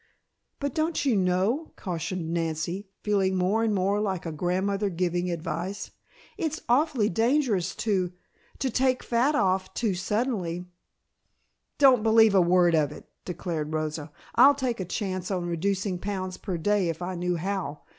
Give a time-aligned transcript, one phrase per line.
[0.59, 5.91] "But don't you know," cautioned Nancy, feeling more and more like a grandmother giving advice,
[6.39, 8.11] "it's awfully dangerous to
[8.57, 10.65] to take off fat too suddenly."
[11.77, 14.11] "Don't believe a word of it," declared Rosa.
[14.33, 17.81] "I'd take a chance on reducing pounds per day if I knew how.